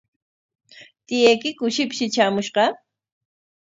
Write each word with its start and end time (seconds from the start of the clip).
¿Tiyaykiku 1.07 1.65
shipshi 1.75 2.05
traamushqa? 2.13 2.63